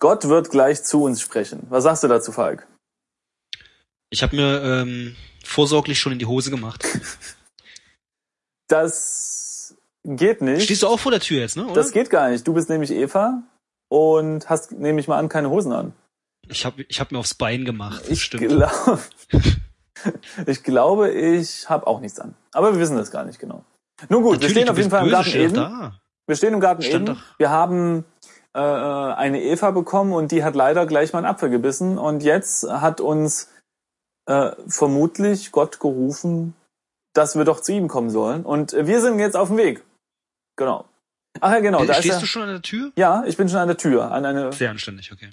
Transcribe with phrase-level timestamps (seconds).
[0.00, 1.66] Gott wird gleich zu uns sprechen.
[1.68, 2.66] Was sagst du dazu, Falk?
[4.10, 5.14] Ich habe mir ähm,
[5.44, 6.84] vorsorglich schon in die Hose gemacht.
[8.68, 9.74] Das
[10.04, 10.62] geht nicht.
[10.62, 11.64] Stehst du auch vor der Tür jetzt, ne?
[11.64, 11.74] Oder?
[11.74, 12.46] Das geht gar nicht.
[12.46, 13.42] Du bist nämlich Eva
[13.88, 15.92] und hast, nehme ich mal an, keine Hosen an.
[16.48, 18.02] Ich habe ich hab mir aufs Bein gemacht.
[18.02, 18.46] Das Ich stimmt.
[18.48, 19.00] glaube,
[20.46, 22.36] ich glaube, ich habe auch nichts an.
[22.52, 23.64] Aber wir wissen das gar nicht genau.
[24.08, 25.54] Nun gut, Natürlich, wir stehen auf jeden Fall im Garten Eden.
[25.54, 26.00] da.
[26.28, 27.22] Wir stehen im Garten Stand Eden.
[27.38, 28.04] Wir haben
[28.56, 31.98] äh, äh, eine Eva bekommen und die hat leider gleich mal einen Apfel gebissen.
[31.98, 33.48] Und jetzt hat uns
[34.26, 36.54] äh, vermutlich Gott gerufen,
[37.14, 38.44] dass wir doch zu ihm kommen sollen.
[38.44, 39.84] Und äh, wir sind jetzt auf dem Weg.
[40.56, 40.84] Genau.
[41.40, 41.84] Ach ja, genau.
[41.84, 42.20] Da Stehst er.
[42.20, 42.92] du schon an der Tür?
[42.96, 44.10] Ja, ich bin schon an der Tür.
[44.10, 45.30] An eine Sehr anständig, okay.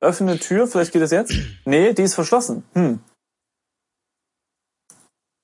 [0.00, 0.66] offene Tür.
[0.66, 1.32] Vielleicht geht es jetzt.
[1.64, 2.64] Nee, die ist verschlossen.
[2.74, 3.00] Hm.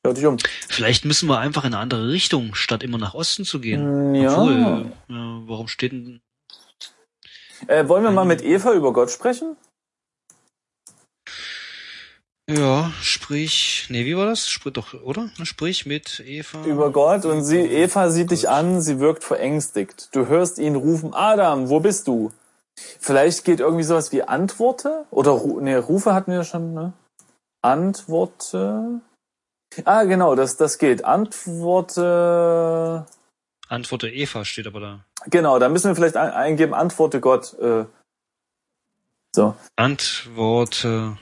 [0.05, 0.37] Hör dich um.
[0.69, 3.83] Vielleicht müssen wir einfach in eine andere Richtung, statt immer nach Osten zu gehen.
[3.83, 4.33] Hm, Ja.
[4.37, 6.21] Obwohl, ja, warum steht denn...
[7.66, 9.57] Äh, wollen wir mal mit Eva über Gott sprechen?
[12.51, 13.87] Ja, sprich...
[13.88, 14.49] Nee, wie war das?
[14.49, 15.30] Sprich doch, oder?
[15.45, 16.65] Sprich mit Eva...
[16.65, 20.09] über Gott und sie, Eva sieht dich an, sie wirkt verängstigt.
[20.13, 22.33] Du hörst ihn rufen, Adam, wo bist du?
[22.99, 26.93] Vielleicht geht irgendwie sowas wie Antworte oder nee, Rufe hatten wir schon, ne?
[27.63, 29.01] Antworte.
[29.85, 31.05] Ah, genau, das, das geht.
[31.05, 32.02] Antworte.
[33.73, 35.04] Antworte Eva steht aber da.
[35.26, 37.54] Genau, da müssen wir vielleicht ein eingeben, Antworte Gott.
[37.54, 37.87] Äh.
[39.34, 39.56] So.
[39.76, 41.16] Antworte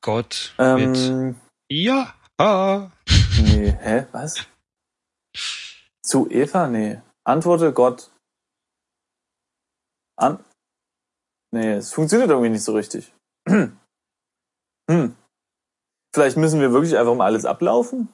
[0.00, 1.38] Gott mit Ähm,
[1.70, 2.14] Ja.
[2.38, 2.90] Ah.
[3.42, 4.06] nee, hä?
[4.12, 4.46] Was?
[6.02, 6.68] Zu Eva?
[6.68, 7.02] Nee.
[7.24, 8.10] Antworte Gott.
[10.16, 10.42] An.
[11.52, 13.12] Nee, es funktioniert irgendwie nicht so richtig.
[13.46, 15.14] Hm.
[16.14, 18.08] Vielleicht müssen wir wirklich einfach mal alles ablaufen.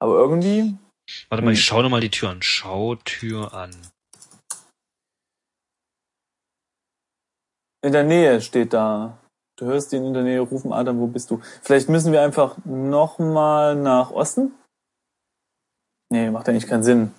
[0.00, 0.76] Aber irgendwie.
[1.28, 1.54] Warte mal, Hm.
[1.54, 2.42] ich schau noch mal die Tür an.
[2.42, 3.70] Schau Tür an.
[7.84, 9.18] In der Nähe steht da.
[9.58, 11.40] Du hörst ihn in der Nähe rufen, Adam, wo bist du?
[11.62, 14.52] Vielleicht müssen wir einfach nochmal nach Osten?
[16.10, 17.12] Nee, macht eigentlich keinen Sinn.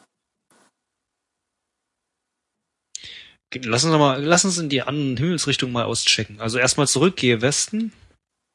[3.55, 6.41] Lass uns noch mal, lass uns in die anderen Himmelsrichtungen mal auschecken.
[6.41, 7.93] Also erstmal zurück, gehe Westen,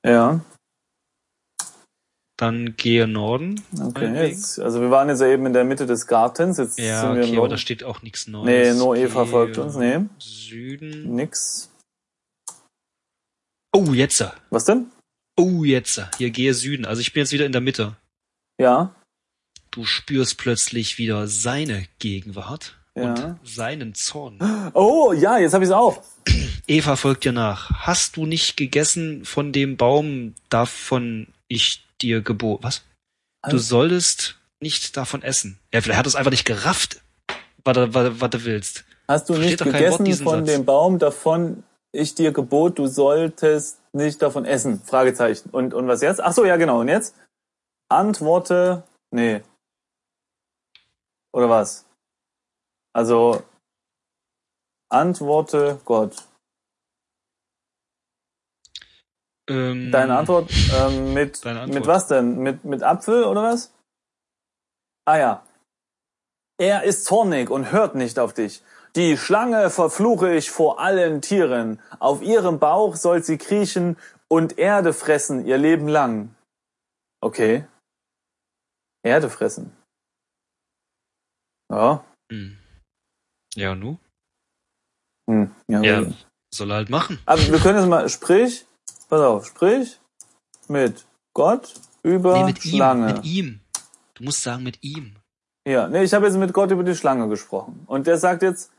[0.05, 0.41] Ja,
[2.39, 3.61] dann gehe Norden.
[3.79, 4.29] okay.
[4.29, 6.57] Jetzt, also wir waren jetzt ja eben in der Mitte des Gartens.
[6.57, 8.47] Jetzt Ja, sind wir okay, aber da steht auch nichts Neues.
[8.47, 9.77] Nee, nur Eva Gehe folgt uns.
[9.77, 11.15] Nee, Süden.
[11.15, 11.71] nix.
[13.75, 14.25] Oh, jetzt.
[14.51, 14.87] Was denn?
[15.37, 16.01] Oh, jetzt.
[16.17, 16.85] Hier gehe Süden.
[16.87, 17.97] Also ich bin jetzt wieder in der Mitte.
[18.61, 18.95] Ja,
[19.71, 23.03] Du spürst plötzlich wieder seine Gegenwart Ja.
[23.13, 24.39] und seinen Zorn.
[24.73, 26.03] Oh, ja, jetzt habe ich es auch.
[26.67, 27.71] Eva folgt dir nach.
[27.87, 32.63] Hast du nicht gegessen von dem Baum, davon ich dir gebot?
[32.63, 32.79] Was?
[33.45, 35.59] Du Also- solltest nicht davon essen.
[35.73, 37.01] Ja, vielleicht hat es einfach nicht gerafft,
[37.65, 38.85] was du, was, du willst.
[39.07, 40.55] Hast du Versteht nicht Wort gegessen diesen von Satz.
[40.57, 44.83] dem Baum, davon ich dir gebot, du solltest nicht davon essen?
[44.83, 45.49] Fragezeichen.
[45.51, 46.21] Und, und was jetzt?
[46.21, 46.81] Ach so, ja, genau.
[46.81, 47.15] Und jetzt?
[47.89, 49.41] Antworte, nee.
[51.33, 51.87] Oder was?
[52.93, 53.43] Also,
[54.91, 56.28] antworte Gott.
[59.49, 61.79] Ähm, Deine Antwort ähm, mit, Deine Antwort.
[61.79, 62.39] mit was denn?
[62.39, 63.73] Mit, mit Apfel oder was?
[65.07, 65.47] Ah ja.
[66.61, 68.63] Er ist zornig und hört nicht auf dich.
[68.97, 71.81] Die Schlange verfluche ich vor allen Tieren.
[71.99, 73.97] Auf ihrem Bauch soll sie kriechen
[74.29, 76.35] und Erde fressen ihr Leben lang.
[77.21, 77.65] Okay.
[79.05, 79.77] Erde fressen.
[81.71, 82.05] Ja.
[82.31, 82.59] Hm.
[83.55, 83.99] Ja, und nu?
[85.31, 85.55] Hm.
[85.69, 86.13] ja, Ja,
[86.53, 87.19] soll er halt machen.
[87.27, 88.67] Aber wir können jetzt mal, sprich,
[89.09, 90.01] pass auf, sprich
[90.69, 91.05] mit
[91.35, 93.09] Gott über Nee, mit Schlange.
[93.11, 93.61] ihm, mit ihm.
[94.15, 95.17] Du musst sagen, mit ihm.
[95.67, 97.83] Ja, nee, ich habe jetzt mit Gott über die Schlange gesprochen.
[97.87, 98.71] Und der sagt jetzt,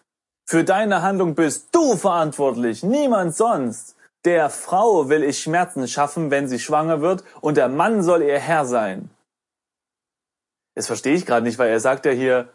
[0.47, 3.95] für deine Handlung bist du verantwortlich, niemand sonst.
[4.25, 8.40] Der Frau will ich Schmerzen schaffen, wenn sie schwanger wird, und der Mann soll ihr
[8.40, 9.09] Herr sein.
[10.75, 12.50] Das verstehe ich gerade nicht, weil er sagt ja hier,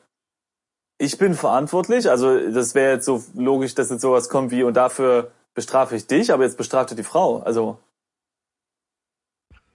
[0.98, 2.10] ich bin verantwortlich.
[2.10, 6.06] Also das wäre jetzt so logisch, dass jetzt sowas kommt wie, und dafür bestrafe ich
[6.06, 7.39] dich, aber jetzt bestraft er die Frau.
[7.41, 7.78] Also.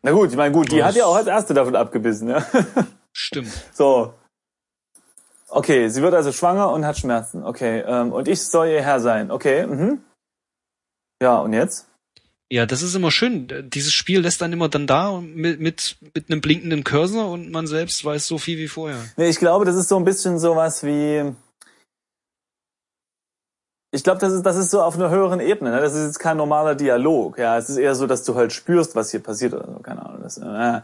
[0.01, 2.45] Na gut, ich meine, gut, die Das- hat ja auch als erste davon abgebissen, ja.
[3.13, 3.51] Stimmt.
[3.73, 4.13] So.
[5.51, 7.43] Okay, sie wird also schwanger und hat Schmerzen.
[7.43, 9.31] Okay, ähm, und ich soll ihr Herr sein.
[9.31, 10.03] Okay, mhm.
[11.21, 11.87] Ja, und jetzt?
[12.51, 13.47] Ja, das ist immer schön.
[13.69, 17.65] Dieses Spiel lässt dann immer dann da mit, mit, mit einem blinkenden Cursor und man
[17.67, 19.03] selbst weiß so viel wie vorher.
[19.17, 21.33] Nee, ich glaube, das ist so ein bisschen sowas wie.
[23.91, 25.71] Ich glaube, das ist, das ist so auf einer höheren Ebene.
[25.71, 25.81] Ne?
[25.81, 27.39] Das ist jetzt kein normaler Dialog.
[27.39, 29.79] Ja, es ist eher so, dass du halt spürst, was hier passiert oder so.
[29.79, 30.21] Keine Ahnung.
[30.21, 30.81] Das, äh,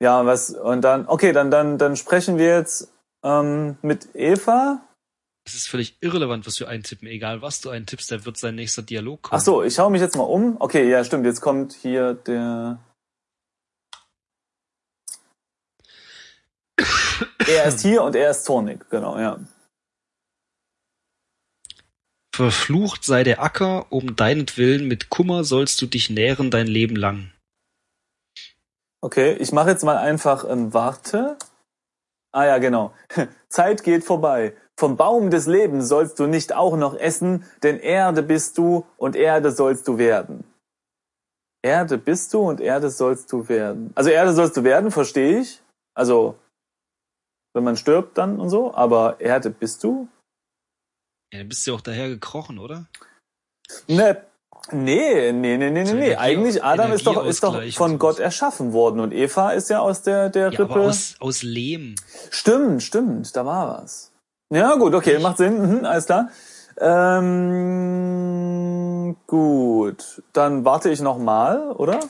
[0.00, 1.06] ja, was und dann.
[1.06, 2.92] Okay, dann dann dann sprechen wir jetzt
[3.22, 4.80] ähm, mit Eva
[5.46, 7.06] Es ist völlig irrelevant, was wir eintippen.
[7.06, 9.38] Egal was du eintippst, da wird sein nächster Dialog kommen.
[9.38, 10.56] Ach so, ich schaue mich jetzt mal um.
[10.58, 11.26] Okay, ja, stimmt.
[11.26, 12.80] Jetzt kommt hier der.
[17.46, 19.38] er ist hier und er ist zornig, genau, ja.
[22.40, 27.30] Verflucht sei der Acker, um deinetwillen mit Kummer sollst du dich nähren dein Leben lang.
[29.02, 31.36] Okay, ich mache jetzt mal einfach ähm, Warte.
[32.32, 32.94] Ah ja, genau.
[33.50, 34.54] Zeit geht vorbei.
[34.78, 39.16] Vom Baum des Lebens sollst du nicht auch noch essen, denn Erde bist du und
[39.16, 40.44] Erde sollst du werden.
[41.62, 43.92] Erde bist du und Erde sollst du werden.
[43.94, 45.60] Also Erde sollst du werden, verstehe ich.
[45.94, 46.36] Also
[47.52, 50.08] wenn man stirbt dann und so, aber Erde bist du?
[51.32, 52.86] Ja, dann bist du auch daher gekrochen, oder?
[53.86, 54.24] Ne,
[54.72, 55.90] nee, nee, nee, nee, nee.
[55.90, 59.78] Energie- Eigentlich Adam ist doch, ist doch von Gott erschaffen worden und Eva ist ja
[59.80, 60.88] aus der, der Ja, aber Rippe.
[60.88, 61.94] aus, aus Lehm.
[62.30, 64.10] Stimmt, stimmt, da war was.
[64.52, 66.30] Ja, gut, okay, macht Sinn, mhm, alles klar.
[67.50, 72.00] Ähm, gut, dann warte ich noch mal, oder?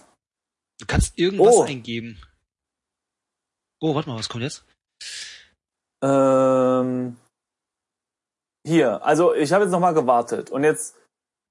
[0.81, 1.64] Du kannst irgendwas Oh.
[1.64, 2.19] eingeben.
[3.82, 4.64] Oh, warte mal, was kommt jetzt?
[6.02, 7.17] Ähm,
[8.67, 10.97] hier, also ich habe jetzt noch mal gewartet und jetzt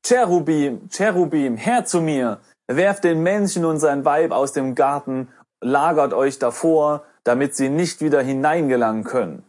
[0.05, 5.27] Cherubim, Cherubim, her zu mir, werft den Menschen und sein Weib aus dem Garten,
[5.61, 9.43] lagert euch davor, damit sie nicht wieder hineingelangen können.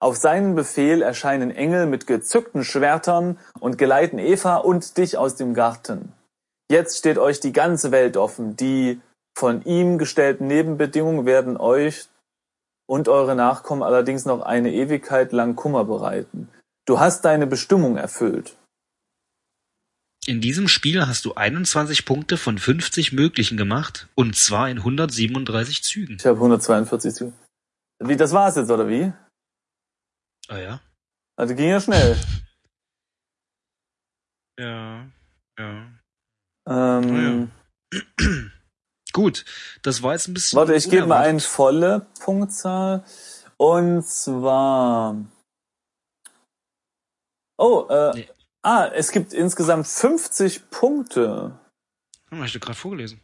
[0.00, 5.54] Auf seinen Befehl erscheinen Engel mit gezückten Schwertern und geleiten Eva und dich aus dem
[5.54, 6.12] Garten.
[6.68, 8.56] Jetzt steht euch die ganze Welt offen.
[8.56, 9.00] Die
[9.38, 12.08] von ihm gestellten Nebenbedingungen werden euch
[12.88, 16.48] und eure Nachkommen allerdings noch eine Ewigkeit lang Kummer bereiten.
[16.86, 18.56] Du hast deine Bestimmung erfüllt.
[20.26, 25.82] In diesem Spiel hast du 21 Punkte von 50 möglichen gemacht und zwar in 137
[25.82, 26.16] Zügen.
[26.18, 27.32] Ich habe 142 zu.
[27.98, 29.12] Wie, das war's jetzt, oder wie?
[30.48, 30.80] Ah ja.
[31.36, 32.16] Also ging ja schnell.
[34.58, 35.06] Ja,
[35.58, 35.92] ja.
[36.68, 37.50] Ähm,
[39.12, 39.44] Gut,
[39.82, 40.56] das war jetzt ein bisschen.
[40.56, 43.04] Warte, ich gebe mal eine volle Punktzahl.
[43.58, 45.16] Und zwar.
[47.62, 48.28] Oh, äh, Nee.
[48.62, 51.52] ah, es gibt insgesamt 50 Punkte.
[52.28, 53.20] Hm, hab ich dir gerade vorgelesen.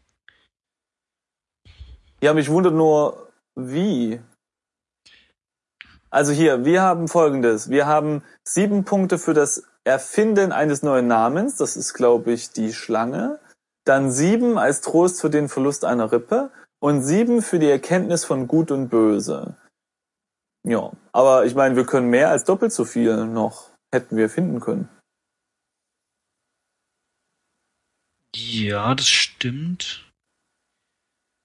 [2.20, 4.20] Ja, mich wundert nur, wie.
[6.10, 7.68] Also hier, wir haben folgendes.
[7.68, 11.56] Wir haben sieben Punkte für das Erfinden eines neuen Namens.
[11.56, 13.40] Das ist, glaube ich, die Schlange.
[13.84, 16.52] Dann sieben als Trost für den Verlust einer Rippe.
[16.78, 19.56] Und sieben für die Erkenntnis von Gut und Böse.
[20.62, 24.60] Ja, aber ich meine, wir können mehr als doppelt so viel noch hätten wir finden
[24.60, 24.88] können.
[28.34, 30.04] Ja, das stimmt.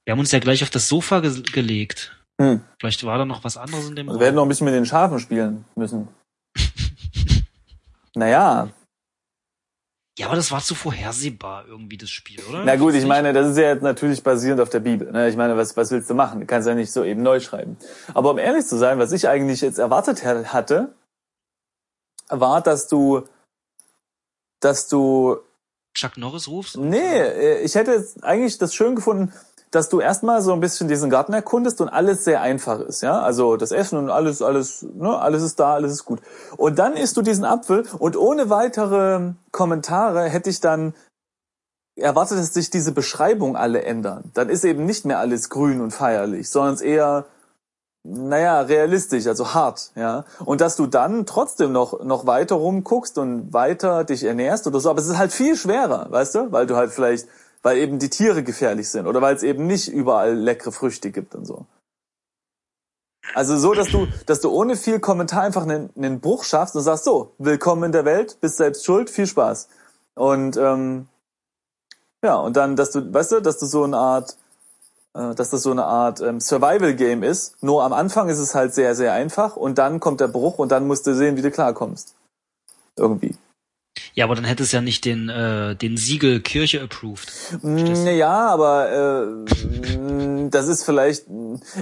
[0.06, 2.20] Wir haben uns ja gleich auf das Sofa ge gelegt.
[2.42, 2.62] Hm.
[2.80, 4.74] Vielleicht war da noch was anderes in dem Also wir hätten noch ein bisschen mit
[4.74, 6.08] den Schafen spielen müssen.
[8.16, 8.70] naja,
[10.20, 12.66] Ja, aber das war zu vorhersehbar irgendwie, das Spiel, oder?
[12.66, 15.12] Na gut, ich meine, das ist ja jetzt natürlich basierend auf der Bibel.
[15.12, 15.30] Ne?
[15.30, 16.42] Ich meine, was, was willst du machen?
[16.42, 17.78] Du kannst ja nicht so eben neu schreiben.
[18.14, 20.94] Aber um ehrlich zu sein, was ich eigentlich jetzt erwartet ha- hatte,
[22.30, 23.24] war, dass du,
[24.60, 25.38] dass du,
[25.94, 26.78] Chuck Norris rufst?
[26.78, 29.32] nee, äh, ich hätte eigentlich das schön gefunden,
[29.74, 33.20] dass du erstmal so ein bisschen diesen Garten erkundest und alles sehr einfach ist, ja.
[33.22, 36.22] Also das Essen und alles, alles, ne, alles ist da, alles ist gut.
[36.58, 40.94] Und dann isst du diesen Apfel und ohne weitere Kommentare hätte ich dann
[41.96, 44.32] erwartet, dass sich diese Beschreibung alle ändern.
[44.34, 47.26] Dann ist eben nicht mehr alles grün und feierlich, sondern es eher,
[48.04, 50.26] naja, realistisch, also hart, ja.
[50.44, 54.90] Und dass du dann trotzdem noch, noch weiter rumguckst und weiter dich ernährst oder so,
[54.90, 57.28] aber es ist halt viel schwerer, weißt du, weil du halt vielleicht,
[57.62, 61.34] weil eben die Tiere gefährlich sind oder weil es eben nicht überall leckere Früchte gibt
[61.34, 61.66] und so.
[63.34, 66.82] Also so, dass du, dass du ohne viel Kommentar einfach einen, einen Bruch schaffst und
[66.82, 69.70] sagst, so, willkommen in der Welt, bist selbst schuld, viel Spaß.
[70.16, 71.08] Und ähm,
[72.24, 74.38] ja, und dann, dass du, weißt du, dass du so eine Art,
[75.14, 77.62] dass das so eine Art ähm, Survival-Game ist.
[77.64, 80.72] Nur am Anfang ist es halt sehr, sehr einfach und dann kommt der Bruch und
[80.72, 82.16] dann musst du sehen, wie du klarkommst.
[82.98, 83.36] Irgendwie.
[84.16, 87.32] Ja, aber dann hätte es ja nicht den, äh, den Siegel Kirche approved.
[87.64, 91.26] Ja, aber äh, das ist vielleicht.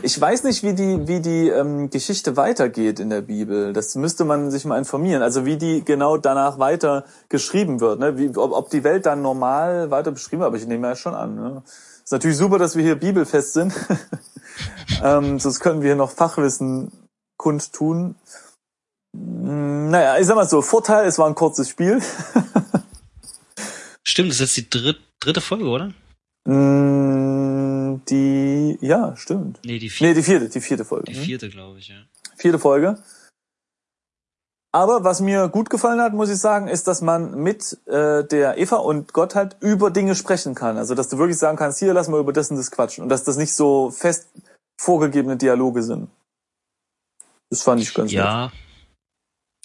[0.01, 3.73] Ich weiß nicht, wie die wie die ähm, Geschichte weitergeht in der Bibel.
[3.73, 5.21] Das müsste man sich mal informieren.
[5.21, 7.99] Also wie die genau danach weiter geschrieben wird.
[7.99, 8.17] Ne?
[8.17, 10.47] Wie, ob, ob die Welt dann normal weiter beschrieben wird.
[10.47, 11.35] Aber ich nehme ja schon an.
[11.35, 11.63] Ne?
[12.03, 13.73] Ist natürlich super, dass wir hier bibelfest sind.
[15.03, 16.91] ähm, sonst können wir hier noch Fachwissen
[17.37, 18.15] kundtun.
[19.13, 22.01] Naja, ich sag mal so, Vorteil, es war ein kurzes Spiel.
[24.07, 25.93] Stimmt, das ist jetzt die dritt, dritte Folge, oder?
[26.45, 29.59] Mm, Die, ja, stimmt.
[29.63, 31.11] Nee, die vierte, Nee, die vierte, die vierte Folge.
[31.11, 31.23] die hm?
[31.23, 31.95] vierte glaube ich, ja.
[32.37, 32.97] Vierte Folge.
[34.73, 38.57] Aber was mir gut gefallen hat, muss ich sagen, ist, dass man mit äh, der
[38.57, 40.77] Eva und Gott halt über Dinge sprechen kann.
[40.77, 43.03] Also dass du wirklich sagen kannst, hier lass mal über das und das quatschen.
[43.03, 44.29] Und dass das nicht so fest
[44.79, 46.09] vorgegebene Dialoge sind.
[47.49, 48.45] Das fand ich ganz Ja.
[48.45, 48.53] Nett.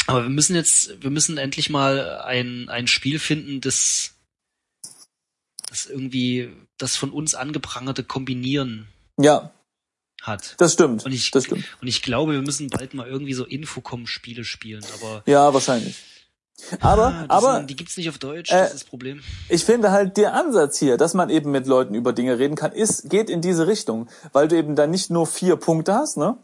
[0.07, 4.15] Aber wir müssen jetzt, wir müssen endlich mal ein, ein Spiel finden, das,
[5.69, 9.53] das irgendwie das von uns angeprangerte Kombinieren ja
[10.27, 10.55] hat.
[10.59, 11.05] Das stimmt.
[11.05, 11.65] Und ich, das stimmt.
[11.81, 15.23] Und ich glaube, wir müssen bald mal irgendwie so Infocom-Spiele spielen, aber.
[15.27, 15.97] Ja, wahrscheinlich.
[16.81, 17.57] Aber, ah, die aber.
[17.57, 19.23] Sind, die gibt's nicht auf Deutsch, äh, das ist das Problem.
[19.49, 22.73] Ich finde halt der Ansatz hier, dass man eben mit Leuten über Dinge reden kann,
[22.73, 24.09] ist, geht in diese Richtung.
[24.33, 26.39] Weil du eben dann nicht nur vier Punkte hast, ne?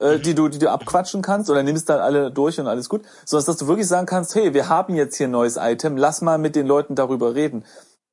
[0.00, 3.02] Äh, die du, die du abquatschen kannst oder nimmst dann alle durch und alles gut,
[3.24, 6.20] sondern dass du wirklich sagen kannst, hey, wir haben jetzt hier ein neues Item, lass
[6.20, 7.64] mal mit den Leuten darüber reden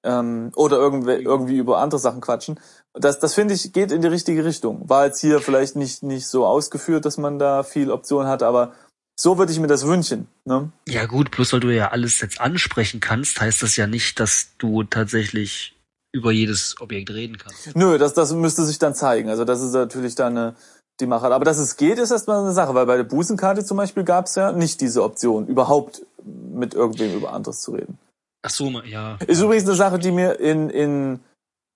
[0.04, 2.60] ähm, oder irgendwie, irgendwie über andere Sachen quatschen.
[2.94, 4.88] Das, das finde ich, geht in die richtige Richtung.
[4.90, 8.74] War jetzt hier vielleicht nicht, nicht so ausgeführt, dass man da viel Option hat, aber
[9.20, 10.28] so würde ich mir das wünschen.
[10.46, 10.72] Ne?
[10.88, 14.50] Ja gut, bloß weil du ja alles jetzt ansprechen kannst, heißt das ja nicht, dass
[14.60, 15.76] du tatsächlich
[16.14, 17.76] über jedes Objekt reden kannst.
[17.76, 19.30] Nö, das, das müsste sich dann zeigen.
[19.30, 20.56] Also das ist natürlich dann eine,
[21.01, 21.34] die Mache.
[21.34, 24.25] Aber dass es geht, ist erstmal eine Sache, weil bei der Busenkarte zum Beispiel gab
[24.25, 27.98] es ja nicht diese Option, überhaupt mit irgendwem über anderes zu reden.
[28.43, 29.17] Ach so, ja.
[29.27, 31.20] Ist übrigens eine Sache, die mir in, in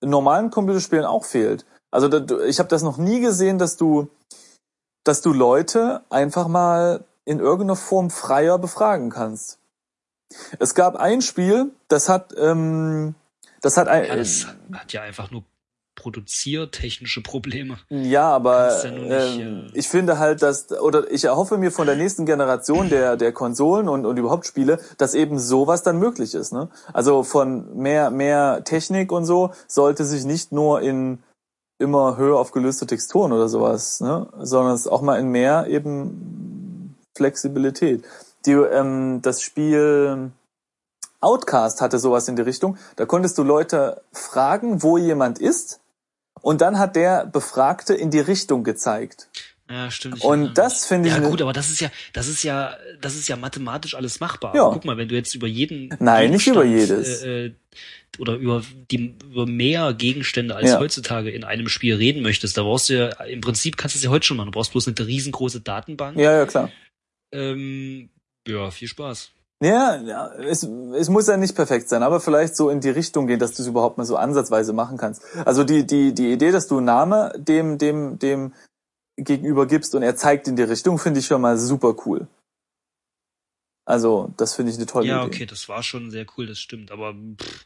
[0.02, 1.66] normalen Computerspielen auch fehlt.
[1.92, 2.08] Also
[2.44, 4.10] ich habe das noch nie gesehen, dass du,
[5.04, 9.60] dass du Leute einfach mal in irgendeiner Form freier befragen kannst.
[10.60, 13.16] Es gab ein Spiel, das hat, ähm,
[13.62, 15.44] das hat ein, ja, das hat ja einfach nur
[16.06, 17.80] produziertechnische Probleme.
[17.90, 21.88] Ja, aber ja nicht, ähm, äh, ich finde halt, dass oder ich erhoffe mir von
[21.88, 26.36] der nächsten Generation der der Konsolen und und überhaupt Spiele, dass eben sowas dann möglich
[26.36, 26.54] ist.
[26.54, 26.70] Ne?
[26.94, 31.24] Also von mehr mehr Technik und so sollte sich nicht nur in
[31.80, 34.28] immer höher aufgelöste Texturen oder sowas, ne?
[34.40, 38.04] sondern es auch mal in mehr eben Flexibilität.
[38.46, 40.30] Die ähm, das Spiel
[41.20, 42.78] Outcast hatte sowas in die Richtung.
[42.96, 45.80] Da konntest du Leute fragen, wo jemand ist
[46.46, 49.30] und dann hat der Befragte in die Richtung gezeigt.
[49.68, 50.24] Ja, stimmt.
[50.24, 51.16] Und das finde ich.
[51.16, 54.56] Ja, gut, aber das ist ja, das ist ja, das ist ja mathematisch alles machbar.
[54.56, 54.70] Ja.
[54.72, 55.90] Guck mal, wenn du jetzt über jeden.
[56.00, 57.24] Nein, nicht über jedes.
[57.24, 57.54] Äh, äh,
[58.20, 58.62] oder über
[58.92, 60.80] die über mehr Gegenstände als ja.
[60.80, 64.04] heutzutage in einem Spiel reden möchtest, da brauchst du ja im Prinzip kannst du es
[64.04, 64.52] ja heute schon machen.
[64.52, 66.16] Du brauchst bloß eine riesengroße Datenbank.
[66.16, 66.70] Ja, ja, klar.
[67.32, 68.10] Ähm,
[68.48, 69.32] ja, viel Spaß.
[69.64, 73.28] Ja, ja es, es muss ja nicht perfekt sein, aber vielleicht so in die Richtung
[73.28, 75.24] gehen, dass du es überhaupt mal so ansatzweise machen kannst.
[75.46, 78.54] Also die, die, die Idee, dass du Name dem, dem, dem
[79.18, 82.28] gegenüber gibst und er zeigt in die Richtung, finde ich schon mal super cool.
[83.88, 85.22] Also, das finde ich eine tolle ja, Idee.
[85.22, 87.66] Ja, okay, das war schon sehr cool, das stimmt, aber pff,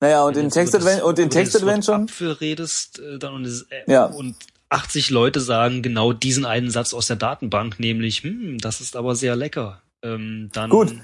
[0.00, 3.62] Naja, und in Text Adventure und in Text Adventure Apfel redest äh, dann und, es,
[3.70, 4.04] äh, ja.
[4.04, 4.36] und
[4.68, 9.16] 80 Leute sagen genau diesen einen Satz aus der Datenbank, nämlich, hm, das ist aber
[9.16, 10.94] sehr lecker ähm, dann Gut.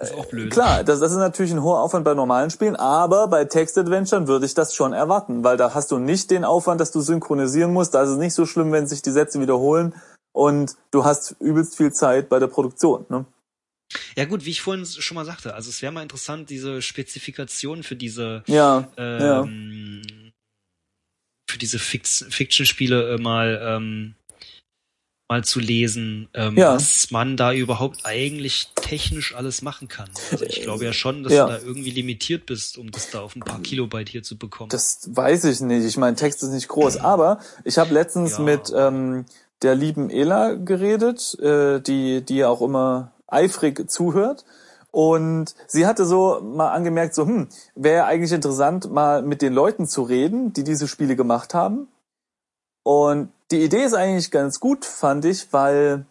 [0.00, 0.52] ist auch blöd.
[0.52, 4.46] Klar, das, das ist natürlich ein hoher Aufwand bei normalen Spielen, aber bei Text-Adventuren würde
[4.46, 7.94] ich das schon erwarten, weil da hast du nicht den Aufwand, dass du synchronisieren musst.
[7.94, 9.94] Da ist es nicht so schlimm, wenn sich die Sätze wiederholen
[10.32, 13.06] und du hast übelst viel Zeit bei der Produktion.
[13.08, 13.24] Ne?
[14.16, 17.82] Ja gut, wie ich vorhin schon mal sagte, also es wäre mal interessant, diese Spezifikation
[17.82, 20.30] für diese ja, ähm, ja.
[21.50, 24.14] für diese Fiction-Spiele äh, mal ähm,
[25.28, 26.74] mal zu lesen, ähm, ja.
[26.74, 30.08] was man da überhaupt eigentlich technisch alles machen kann.
[30.32, 31.46] Also ich glaube ja schon, dass ja.
[31.46, 34.70] du da irgendwie limitiert bist, um das da auf ein paar Kilobyte hier zu bekommen.
[34.70, 35.84] Das weiß ich nicht.
[35.84, 38.44] Ich meine, Text ist nicht groß, aber ich habe letztens ja.
[38.44, 39.26] mit ähm,
[39.60, 44.44] der lieben Ela geredet, äh, die die ja auch immer eifrig zuhört.
[44.90, 49.86] Und sie hatte so mal angemerkt, so, hm, wäre eigentlich interessant, mal mit den Leuten
[49.86, 51.88] zu reden, die diese Spiele gemacht haben.
[52.82, 56.04] Und die Idee ist eigentlich ganz gut, fand ich, weil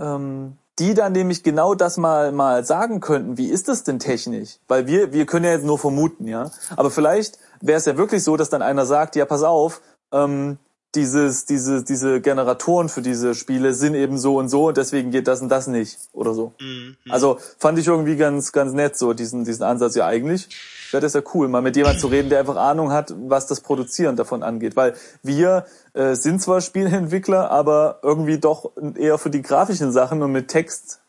[0.00, 4.58] ähm, die dann nämlich genau das mal mal sagen könnten, wie ist das denn technisch?
[4.68, 6.50] Weil wir wir können ja jetzt nur vermuten, ja.
[6.76, 10.58] Aber vielleicht wäre es ja wirklich so, dass dann einer sagt, ja pass auf, ähm,
[10.94, 15.28] dieses, diese, diese Generatoren für diese Spiele sind eben so und so und deswegen geht
[15.28, 16.54] das und das nicht oder so.
[16.60, 16.96] Mhm.
[17.08, 19.94] Also fand ich irgendwie ganz, ganz nett so diesen, diesen Ansatz.
[19.96, 20.48] Ja, eigentlich
[20.90, 23.60] wäre das ja cool, mal mit jemand zu reden, der einfach Ahnung hat, was das
[23.60, 24.76] Produzieren davon angeht.
[24.76, 30.32] Weil wir äh, sind zwar Spielentwickler, aber irgendwie doch eher für die grafischen Sachen und
[30.32, 31.02] mit Text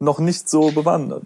[0.00, 1.24] noch nicht so bewandert.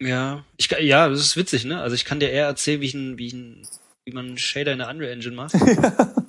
[0.00, 1.80] Ja, ich ja, das ist witzig, ne?
[1.80, 3.66] Also ich kann dir eher erzählen, wie ich ein, wie ich ein,
[4.04, 5.54] wie man einen Shader in der Unreal Engine macht.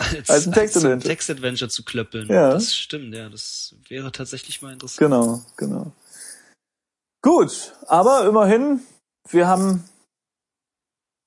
[0.00, 0.94] als, als ein Textadventure.
[0.94, 2.28] Als Textadventure zu klöppeln.
[2.28, 2.50] Ja.
[2.50, 3.28] Das stimmt, ja.
[3.28, 4.98] Das wäre tatsächlich mal interessant.
[4.98, 5.92] Genau, genau.
[7.22, 8.80] Gut, aber immerhin,
[9.28, 9.84] wir haben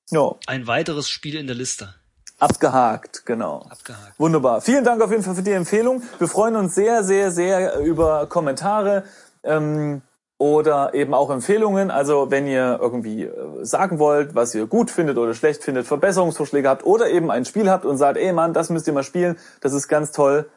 [0.09, 0.33] ja.
[0.47, 1.93] ein weiteres Spiel in der Liste.
[2.39, 3.65] Abgehakt, genau.
[3.69, 4.19] Abgehakt.
[4.19, 4.61] Wunderbar.
[4.61, 6.01] Vielen Dank auf jeden Fall für die Empfehlung.
[6.17, 9.03] Wir freuen uns sehr, sehr, sehr über Kommentare.
[9.43, 10.01] Ähm,
[10.43, 11.89] oder eben auch Empfehlungen.
[11.89, 16.67] Also wenn ihr irgendwie äh, sagen wollt, was ihr gut findet oder schlecht findet, Verbesserungsvorschläge
[16.67, 19.37] habt oder eben ein Spiel habt und sagt, ey Mann, das müsst ihr mal spielen,
[19.61, 20.49] das ist ganz toll,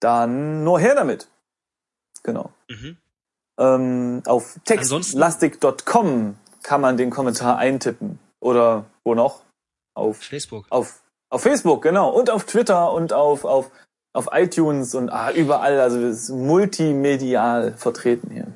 [0.00, 1.28] dann nur her damit.
[2.24, 2.50] Genau.
[2.68, 2.96] Mhm.
[3.60, 8.18] Ähm, auf textlastic.com kann man den Kommentar eintippen.
[8.40, 9.42] Oder wo noch?
[9.94, 10.66] Auf Facebook.
[10.68, 11.00] Auf,
[11.30, 12.10] auf Facebook, genau.
[12.10, 13.70] Und auf Twitter und auf, auf,
[14.14, 15.78] auf iTunes und ah, überall.
[15.78, 18.52] Also es ist multimedial vertreten hier.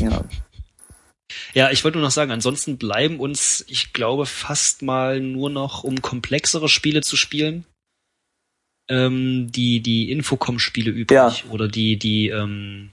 [0.00, 0.24] Ja.
[1.54, 5.84] Ja, ich wollte nur noch sagen, ansonsten bleiben uns, ich glaube, fast mal nur noch,
[5.84, 7.64] um komplexere Spiele zu spielen,
[8.88, 11.14] ähm, die, die Infocom-Spiele übrig.
[11.14, 11.34] Ja.
[11.50, 12.90] Oder die, die, ähm,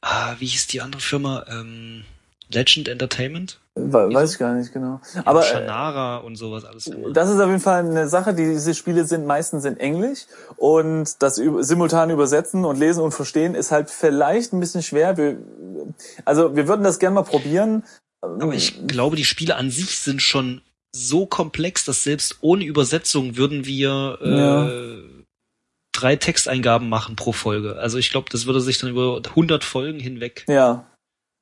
[0.00, 1.44] ah, wie hieß die andere Firma?
[1.48, 2.04] Ähm,
[2.48, 3.59] Legend Entertainment?
[3.76, 5.00] Weiß ich gar nicht genau.
[5.14, 6.88] Ja, Aber Shannara und sowas alles.
[6.88, 7.12] Immer.
[7.12, 8.34] Das ist auf jeden Fall eine Sache.
[8.34, 13.70] Diese Spiele sind meistens in Englisch und das simultan übersetzen und lesen und verstehen ist
[13.70, 15.16] halt vielleicht ein bisschen schwer.
[15.16, 15.38] Wir,
[16.24, 17.84] also wir würden das gerne mal probieren.
[18.20, 20.62] Aber ich glaube, die Spiele an sich sind schon
[20.92, 25.24] so komplex, dass selbst ohne Übersetzung würden wir äh, ja.
[25.92, 27.76] drei Texteingaben machen pro Folge.
[27.76, 30.89] Also ich glaube, das würde sich dann über 100 Folgen hinweg ja.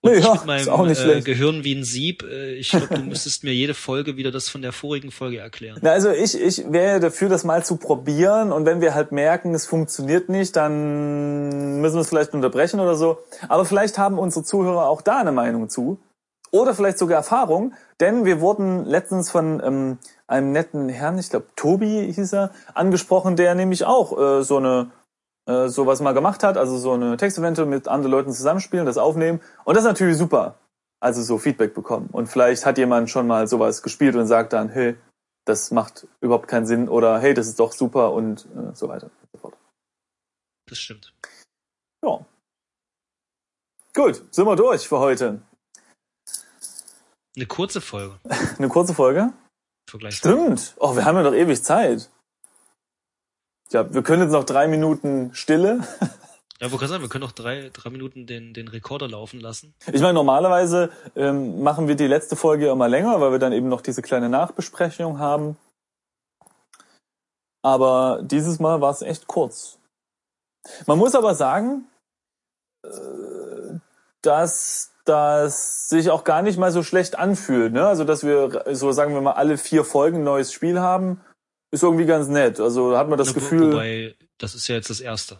[0.00, 2.22] Und ja, mit meinem äh, Gehirn wie ein Sieb.
[2.22, 5.78] Äh, ich glaube, du müsstest mir jede Folge wieder das von der vorigen Folge erklären.
[5.82, 8.52] Na, also ich, ich wäre dafür, das mal zu probieren.
[8.52, 12.94] Und wenn wir halt merken, es funktioniert nicht, dann müssen wir es vielleicht unterbrechen oder
[12.94, 13.18] so.
[13.48, 15.98] Aber vielleicht haben unsere Zuhörer auch da eine Meinung zu.
[16.52, 17.74] Oder vielleicht sogar Erfahrung.
[17.98, 23.34] Denn wir wurden letztens von ähm, einem netten Herrn, ich glaube Tobi hieß er, angesprochen,
[23.34, 24.90] der nämlich auch äh, so eine
[25.48, 29.40] äh, sowas mal gemacht hat, also so eine Textevente mit anderen Leuten zusammenspielen, das aufnehmen.
[29.64, 30.56] Und das ist natürlich super.
[31.00, 32.10] Also so Feedback bekommen.
[32.12, 34.96] Und vielleicht hat jemand schon mal sowas gespielt und sagt dann, hey,
[35.46, 39.06] das macht überhaupt keinen Sinn oder hey, das ist doch super und äh, so weiter
[39.06, 39.54] und so fort.
[40.68, 41.14] Das stimmt.
[42.04, 42.26] Ja.
[43.94, 45.40] Gut, sind wir durch für heute.
[47.34, 48.18] Eine kurze Folge.
[48.58, 49.32] Eine kurze Folge?
[50.10, 50.74] Stimmt.
[50.78, 52.10] Oh, wir haben ja noch ewig Zeit.
[53.70, 55.80] Ja, wir können jetzt noch drei Minuten Stille.
[56.60, 59.74] Ja, wo kann sagen, wir können noch drei, drei Minuten den, den Rekorder laufen lassen.
[59.92, 63.68] Ich meine, normalerweise ähm, machen wir die letzte Folge immer länger, weil wir dann eben
[63.68, 65.56] noch diese kleine Nachbesprechung haben.
[67.62, 69.78] Aber dieses Mal war es echt kurz.
[70.86, 71.86] Man muss aber sagen,
[72.84, 72.88] äh,
[74.22, 77.72] dass das sich auch gar nicht mal so schlecht anfühlt.
[77.72, 77.86] Ne?
[77.86, 81.20] Also, dass wir, so sagen wir mal, alle vier Folgen ein neues Spiel haben
[81.70, 82.60] ist irgendwie ganz nett.
[82.60, 83.72] Also hat man das ja, Gefühl.
[83.72, 85.38] Wobei, das ist ja jetzt das erste.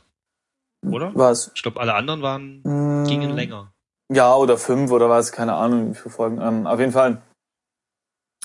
[0.87, 1.13] Oder?
[1.15, 1.51] Was?
[1.55, 3.73] Ich glaube, alle anderen waren, mm, gingen länger.
[4.11, 6.41] Ja, oder fünf oder was, keine Ahnung, wie viele Folgen.
[6.41, 7.21] Ähm, auf jeden Fall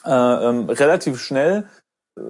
[0.06, 1.67] äh, ähm, relativ schnell
[2.17, 2.22] äh,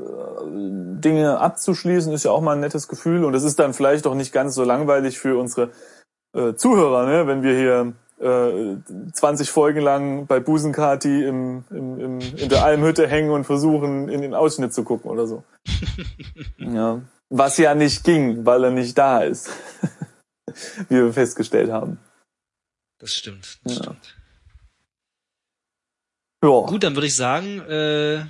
[1.00, 3.24] Dinge abzuschließen, ist ja auch mal ein nettes Gefühl.
[3.24, 5.72] Und es ist dann vielleicht auch nicht ganz so langweilig für unsere
[6.36, 7.28] äh, Zuhörer, ne?
[7.28, 8.78] wenn wir hier äh,
[9.12, 14.22] 20 Folgen lang bei Busenkati im, im, im, in der Almhütte hängen und versuchen, in
[14.22, 15.44] den Ausschnitt zu gucken oder so.
[16.58, 17.02] ja.
[17.30, 19.50] Was ja nicht ging, weil er nicht da ist.
[20.90, 22.00] Wie wir festgestellt haben.
[23.00, 23.84] Das stimmt, das ja.
[23.84, 24.16] stimmt.
[26.44, 26.62] Ja.
[26.62, 28.26] Gut, dann würde ich sagen, äh,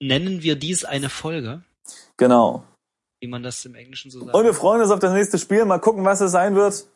[0.00, 1.62] nennen wir dies eine Folge.
[2.16, 2.64] Genau.
[3.20, 4.34] Wie man das im Englischen so sagt.
[4.34, 5.64] Und wir freuen uns auf das nächste Spiel.
[5.64, 6.86] Mal gucken, was es sein wird.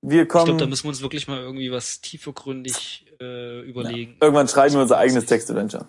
[0.00, 0.42] Wir kommen.
[0.42, 4.12] Ich glaube, da müssen wir uns wirklich mal irgendwie was tiefergründig äh, überlegen.
[4.12, 4.26] Ja.
[4.26, 5.86] Irgendwann schreiben wir unser eigenes Text-Adventure.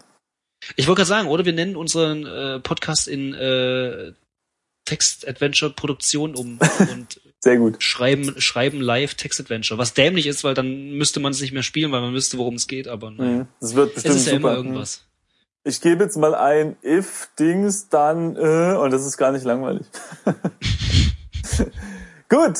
[0.75, 4.13] Ich wollte gerade sagen, oder wir nennen unseren äh, Podcast in äh,
[4.85, 6.59] Text-Adventure-Produktion um
[6.91, 7.81] und Sehr gut.
[7.81, 9.77] schreiben, schreiben live Text-Adventure.
[9.77, 12.55] Was dämlich ist, weil dann müsste man es nicht mehr spielen, weil man wüsste, worum
[12.55, 13.11] es geht, aber.
[13.11, 13.47] Mhm.
[13.61, 14.49] Das wird bestimmt es ist ja super.
[14.49, 15.05] immer irgendwas.
[15.63, 19.85] Ich gebe jetzt mal ein if-Dings, dann äh, und das ist gar nicht langweilig.
[22.29, 22.57] gut,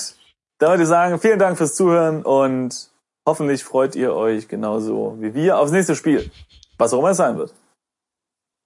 [0.60, 2.92] dann würde ich sagen, vielen Dank fürs Zuhören und
[3.28, 6.30] hoffentlich freut ihr euch genauso wie wir aufs nächste Spiel.
[6.78, 7.54] Was auch immer es sein wird.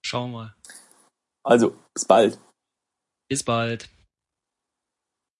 [0.04, 0.54] Schauen wir mal.
[1.44, 2.38] Also, bis bald.
[3.28, 3.88] Bis bald.